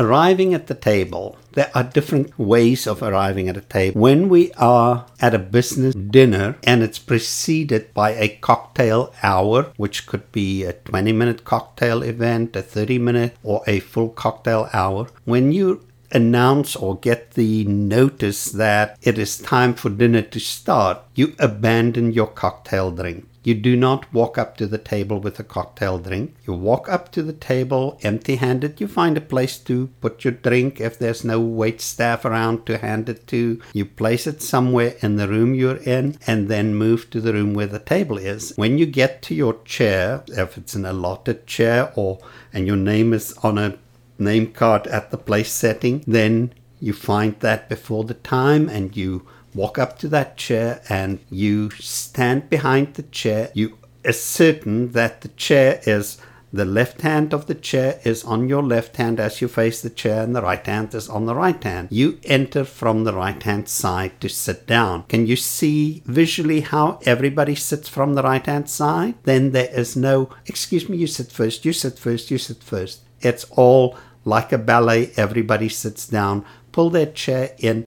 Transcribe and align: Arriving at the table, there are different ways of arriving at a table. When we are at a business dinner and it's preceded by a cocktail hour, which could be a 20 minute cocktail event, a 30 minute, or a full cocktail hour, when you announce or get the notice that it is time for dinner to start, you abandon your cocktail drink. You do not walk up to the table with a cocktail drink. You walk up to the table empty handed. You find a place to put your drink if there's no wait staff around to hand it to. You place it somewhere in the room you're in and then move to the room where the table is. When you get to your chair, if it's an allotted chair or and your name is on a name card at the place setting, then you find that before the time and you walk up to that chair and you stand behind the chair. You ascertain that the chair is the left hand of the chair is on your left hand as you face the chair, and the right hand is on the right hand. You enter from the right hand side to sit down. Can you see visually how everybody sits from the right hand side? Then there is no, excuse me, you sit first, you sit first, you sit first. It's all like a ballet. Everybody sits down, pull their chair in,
Arriving 0.00 0.54
at 0.54 0.68
the 0.68 0.76
table, 0.76 1.36
there 1.54 1.72
are 1.74 1.82
different 1.82 2.38
ways 2.38 2.86
of 2.86 3.02
arriving 3.02 3.48
at 3.48 3.56
a 3.56 3.60
table. 3.62 4.00
When 4.00 4.28
we 4.28 4.52
are 4.52 5.06
at 5.20 5.34
a 5.34 5.40
business 5.40 5.92
dinner 5.92 6.56
and 6.62 6.84
it's 6.84 7.00
preceded 7.00 7.92
by 7.94 8.10
a 8.10 8.28
cocktail 8.28 9.12
hour, 9.24 9.72
which 9.76 10.06
could 10.06 10.30
be 10.30 10.62
a 10.62 10.72
20 10.72 11.10
minute 11.10 11.44
cocktail 11.44 12.04
event, 12.04 12.54
a 12.54 12.62
30 12.62 13.00
minute, 13.00 13.36
or 13.42 13.64
a 13.66 13.80
full 13.80 14.10
cocktail 14.10 14.70
hour, 14.72 15.08
when 15.24 15.50
you 15.50 15.84
announce 16.12 16.76
or 16.76 16.96
get 16.98 17.32
the 17.32 17.64
notice 17.64 18.52
that 18.52 18.96
it 19.02 19.18
is 19.18 19.36
time 19.36 19.74
for 19.74 19.90
dinner 19.90 20.22
to 20.22 20.38
start, 20.38 21.02
you 21.16 21.34
abandon 21.40 22.12
your 22.12 22.28
cocktail 22.28 22.92
drink. 22.92 23.26
You 23.48 23.54
do 23.54 23.76
not 23.76 24.12
walk 24.12 24.36
up 24.36 24.58
to 24.58 24.66
the 24.66 24.76
table 24.76 25.20
with 25.20 25.40
a 25.40 25.42
cocktail 25.42 25.98
drink. 25.98 26.36
You 26.46 26.52
walk 26.52 26.86
up 26.86 27.10
to 27.12 27.22
the 27.22 27.32
table 27.32 27.98
empty 28.02 28.36
handed. 28.36 28.78
You 28.78 28.86
find 28.86 29.16
a 29.16 29.22
place 29.22 29.56
to 29.60 29.86
put 30.02 30.22
your 30.22 30.34
drink 30.34 30.82
if 30.82 30.98
there's 30.98 31.24
no 31.24 31.40
wait 31.40 31.80
staff 31.80 32.26
around 32.26 32.66
to 32.66 32.76
hand 32.76 33.08
it 33.08 33.26
to. 33.28 33.58
You 33.72 33.86
place 33.86 34.26
it 34.26 34.42
somewhere 34.42 34.96
in 35.00 35.16
the 35.16 35.28
room 35.28 35.54
you're 35.54 35.78
in 35.78 36.18
and 36.26 36.48
then 36.48 36.74
move 36.74 37.08
to 37.08 37.22
the 37.22 37.32
room 37.32 37.54
where 37.54 37.66
the 37.66 37.78
table 37.78 38.18
is. 38.18 38.52
When 38.56 38.76
you 38.76 38.84
get 38.84 39.22
to 39.22 39.34
your 39.34 39.62
chair, 39.64 40.24
if 40.28 40.58
it's 40.58 40.74
an 40.74 40.84
allotted 40.84 41.46
chair 41.46 41.90
or 41.96 42.18
and 42.52 42.66
your 42.66 42.76
name 42.76 43.14
is 43.14 43.32
on 43.42 43.56
a 43.56 43.78
name 44.18 44.52
card 44.52 44.86
at 44.88 45.10
the 45.10 45.16
place 45.16 45.50
setting, 45.50 46.04
then 46.06 46.52
you 46.80 46.92
find 46.92 47.38
that 47.40 47.68
before 47.68 48.04
the 48.04 48.14
time 48.14 48.68
and 48.68 48.96
you 48.96 49.26
walk 49.54 49.78
up 49.78 49.98
to 49.98 50.08
that 50.08 50.36
chair 50.36 50.80
and 50.88 51.18
you 51.30 51.70
stand 51.70 52.48
behind 52.50 52.94
the 52.94 53.02
chair. 53.02 53.50
You 53.54 53.78
ascertain 54.04 54.92
that 54.92 55.22
the 55.22 55.28
chair 55.28 55.80
is 55.84 56.18
the 56.52 56.64
left 56.64 57.02
hand 57.02 57.34
of 57.34 57.46
the 57.46 57.54
chair 57.54 58.00
is 58.04 58.24
on 58.24 58.48
your 58.48 58.62
left 58.62 58.96
hand 58.96 59.20
as 59.20 59.40
you 59.40 59.48
face 59.48 59.82
the 59.82 59.90
chair, 59.90 60.22
and 60.22 60.34
the 60.34 60.42
right 60.42 60.64
hand 60.66 60.94
is 60.94 61.08
on 61.08 61.26
the 61.26 61.34
right 61.34 61.62
hand. 61.62 61.88
You 61.90 62.18
enter 62.24 62.64
from 62.64 63.04
the 63.04 63.12
right 63.12 63.42
hand 63.42 63.68
side 63.68 64.18
to 64.22 64.28
sit 64.28 64.66
down. 64.66 65.02
Can 65.04 65.26
you 65.26 65.36
see 65.36 66.02
visually 66.06 66.60
how 66.60 67.00
everybody 67.04 67.54
sits 67.54 67.88
from 67.88 68.14
the 68.14 68.22
right 68.22 68.44
hand 68.44 68.70
side? 68.70 69.14
Then 69.24 69.52
there 69.52 69.68
is 69.70 69.94
no, 69.94 70.30
excuse 70.46 70.88
me, 70.88 70.96
you 70.96 71.06
sit 71.06 71.30
first, 71.30 71.64
you 71.66 71.72
sit 71.72 71.98
first, 71.98 72.30
you 72.30 72.38
sit 72.38 72.62
first. 72.62 73.02
It's 73.20 73.44
all 73.50 73.98
like 74.24 74.52
a 74.52 74.58
ballet. 74.58 75.10
Everybody 75.16 75.68
sits 75.68 76.06
down, 76.06 76.44
pull 76.72 76.90
their 76.90 77.06
chair 77.06 77.54
in, 77.58 77.86